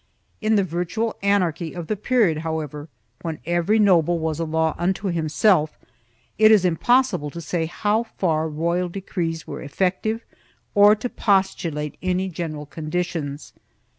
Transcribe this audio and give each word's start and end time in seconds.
3 0.39 0.47
In 0.47 0.55
the 0.55 0.63
virtual 0.63 1.15
anarchy 1.21 1.75
of 1.75 1.85
the 1.85 1.95
period, 1.95 2.39
however, 2.39 2.89
when 3.21 3.37
every 3.45 3.77
noble 3.77 4.17
was 4.17 4.39
a 4.39 4.43
law 4.43 4.73
unto 4.79 5.09
himself, 5.09 5.77
it 6.39 6.51
is 6.51 6.65
impossible 6.65 7.29
to 7.29 7.39
say 7.39 7.67
how 7.67 8.01
far 8.01 8.49
royal 8.49 8.89
decrees 8.89 9.45
were 9.45 9.61
effective, 9.61 10.25
or 10.73 10.95
to 10.95 11.07
postulate 11.07 11.97
any 12.01 12.29
general 12.29 12.65
conditions. 12.65 13.53